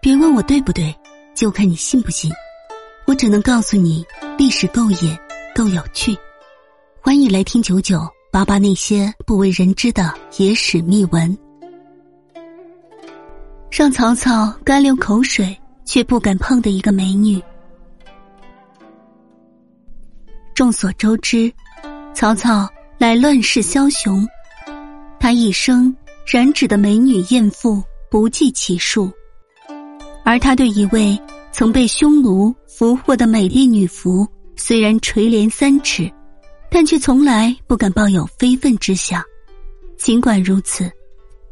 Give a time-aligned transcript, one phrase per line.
[0.00, 0.94] 别问我对不对，
[1.34, 2.30] 就看你信不信。
[3.04, 5.18] 我只能告诉你，历史够野，
[5.56, 6.16] 够有趣。
[7.00, 11.36] 欢迎来听九九八八那些不为人知的野史秘闻。
[13.72, 17.42] 让曹操干流口水却不敢碰的一个美女。
[20.54, 21.52] 众所周知，
[22.14, 22.68] 曹操
[22.98, 24.24] 乃乱世枭雄，
[25.18, 25.94] 他一生
[26.24, 29.10] 染指的美女艳妇不计其数。
[30.28, 31.18] 而他对一位
[31.52, 36.12] 曾被匈奴俘获的美丽女仆，虽然垂怜三尺，
[36.70, 39.24] 但却从来不敢抱有非分之想。
[39.96, 40.92] 尽管如此，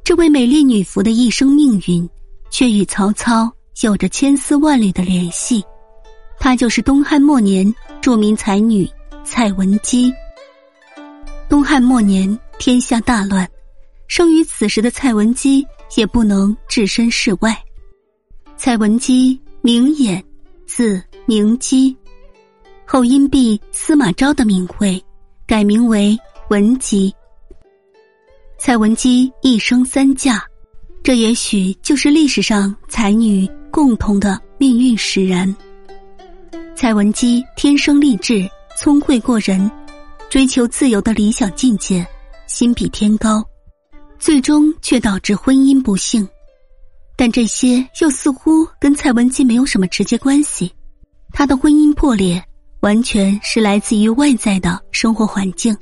[0.05, 2.07] 这位美丽女仆的一生命运，
[2.51, 5.65] 却与曹操有着千丝万缕的联系。
[6.39, 8.87] 她就是东汉末年著名才女
[9.25, 10.13] 蔡文姬。
[11.49, 13.49] 东汉末年，天下大乱，
[14.07, 15.67] 生于此时的蔡文姬
[15.97, 17.59] 也不能置身事外。
[18.59, 20.23] 蔡文姬名衍，
[20.67, 21.95] 字明姬，
[22.87, 25.01] 后因避司马昭的名讳，
[25.47, 26.19] 改名为
[26.49, 27.15] 文姬。
[28.59, 30.43] 蔡文姬一生三嫁，
[31.03, 35.55] 这也许就是历史上才女共同的命运使然。
[36.75, 39.71] 蔡文姬天生丽质，聪慧过人，
[40.31, 42.07] 追求自由的理想境界，
[42.47, 43.45] 心比天高，
[44.19, 46.27] 最终却导致婚姻不幸。
[47.17, 50.71] 但这些又似乎跟蔡文姬没有什么直接关系，
[51.33, 52.43] 她的婚姻破裂
[52.81, 55.75] 完全是来自于外在的生活环境，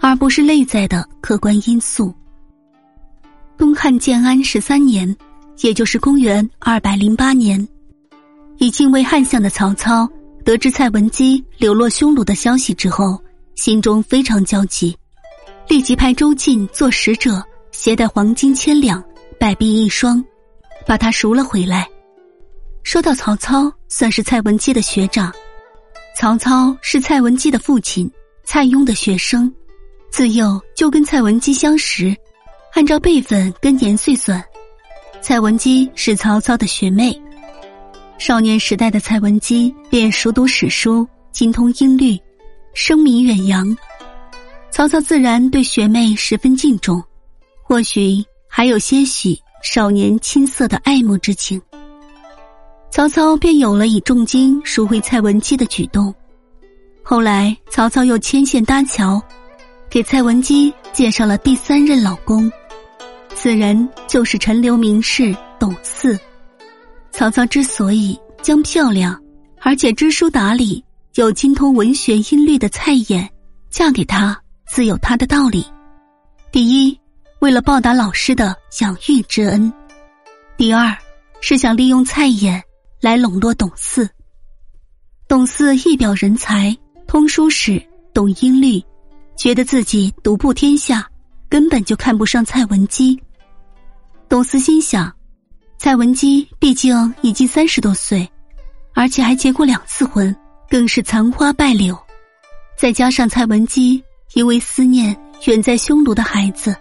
[0.00, 2.14] 而不是内在的客观因素。
[3.58, 5.14] 东汉建安十三年，
[5.60, 7.66] 也就是公元二百零八年，
[8.58, 10.08] 已经为汉相的曹操
[10.44, 13.20] 得知蔡文姬流落匈奴的消息之后，
[13.56, 14.96] 心中非常焦急，
[15.68, 19.02] 立即派周进做使者，携带黄金千两，
[19.38, 20.24] 百璧一双。
[20.86, 21.88] 把他赎了回来。
[22.82, 25.32] 说到曹操，算是蔡文姬的学长。
[26.16, 28.10] 曹操是蔡文姬的父亲
[28.44, 29.52] 蔡邕的学生，
[30.10, 32.14] 自幼就跟蔡文姬相识。
[32.74, 34.42] 按照辈分跟年岁算，
[35.22, 37.20] 蔡文姬是曹操的学妹。
[38.18, 42.18] 少年时代的蔡文姬便熟读史书，精通音律，
[42.74, 43.76] 声名远扬。
[44.70, 47.02] 曹操自然对学妹十分敬重，
[47.62, 49.38] 或许还有些许。
[49.64, 51.60] 少年青涩的爱慕之情，
[52.90, 56.14] 曹操便有了以重金赎回蔡文姬的举动。
[57.02, 59.20] 后来，曹操又牵线搭桥，
[59.88, 62.52] 给蔡文姬介绍了第三任老公，
[63.34, 66.16] 此人就是陈留名士董祀。
[67.10, 69.18] 曹操之所以将漂亮
[69.62, 73.26] 而且知书达理又精通文学音律的蔡琰
[73.70, 75.64] 嫁给他，自有他的道理。
[76.52, 77.00] 第一。
[77.40, 79.72] 为了报答老师的养育之恩，
[80.56, 80.96] 第二
[81.40, 82.60] 是想利用蔡琰
[83.00, 84.08] 来笼络董四。
[85.28, 88.82] 董四一表人才，通书史，懂音律，
[89.36, 91.06] 觉得自己独步天下，
[91.48, 93.20] 根本就看不上蔡文姬。
[94.28, 95.12] 董四心想，
[95.76, 98.26] 蔡文姬毕竟已经三十多岁，
[98.94, 100.34] 而且还结过两次婚，
[100.68, 101.98] 更是残花败柳，
[102.78, 104.02] 再加上蔡文姬
[104.32, 105.14] 因为思念
[105.46, 106.74] 远在匈奴的孩子。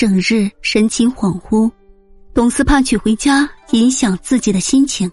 [0.00, 1.70] 整日神情恍惚，
[2.32, 5.12] 董四怕娶回家影响自己的心情，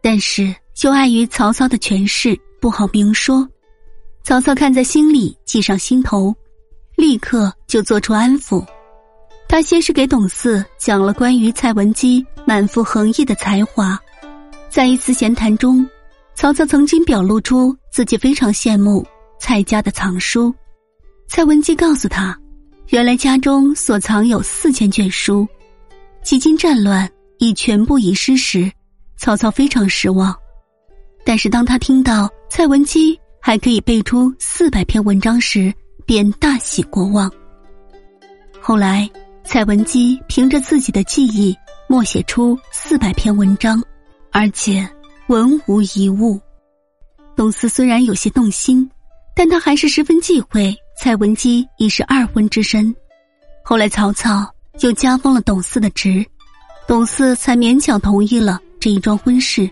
[0.00, 3.46] 但是又碍于曹操的权势，不好明说。
[4.22, 6.34] 曹操看在心里，记上心头，
[6.96, 8.64] 立刻就做出安抚。
[9.50, 14.00] 他先是给董四讲了关于蔡文姬满腹横溢的才华，
[14.70, 15.86] 在一次闲谈中，
[16.34, 19.06] 曹操曾经表露出自己非常羡慕
[19.38, 20.54] 蔡家的藏书，
[21.28, 22.34] 蔡文姬告诉他。
[22.94, 25.44] 原来家中所藏有四千卷书，
[26.22, 28.70] 几经战乱已全部遗失时，
[29.16, 30.32] 曹操非常失望。
[31.24, 35.74] 但是当他听到蔡文姬还可以背出四百篇文章时，
[36.06, 37.28] 便大喜过望。
[38.60, 39.10] 后来，
[39.42, 41.52] 蔡文姬凭着自己的记忆
[41.88, 43.82] 默写出四百篇文章，
[44.30, 44.88] 而且
[45.26, 46.40] 文无一误。
[47.34, 48.88] 董嗣虽然有些动心，
[49.34, 50.72] 但他还是十分忌讳。
[50.96, 52.94] 蔡文姬已是二婚之身，
[53.62, 54.48] 后来曹操
[54.80, 56.24] 又加封了董嗣的职，
[56.86, 59.68] 董嗣才勉强同意了这一桩婚事。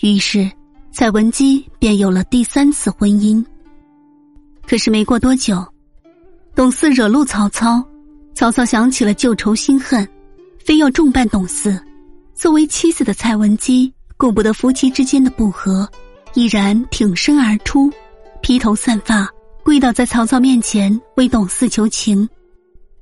[0.00, 0.50] 于是，
[0.90, 3.44] 蔡文姬便有了第三次婚姻。
[4.66, 5.64] 可是没过多久，
[6.54, 7.82] 董嗣惹怒曹操，
[8.34, 10.06] 曹操想起了旧仇新恨，
[10.64, 11.80] 非要重办董嗣。
[12.34, 15.88] 作为妻子的蔡文姬顾不得夫妻之间的不和，
[16.34, 17.90] 毅然挺身而出，
[18.42, 19.28] 披头散发。
[19.62, 22.28] 跪倒在曹操面前为董祀求情，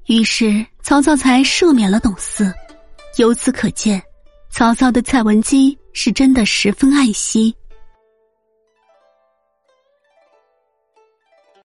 [0.06, 2.52] 于是曹操才赦免了董祀。
[3.16, 4.02] 由此可见，
[4.50, 7.54] 曹操的蔡文姬是真的十分爱惜。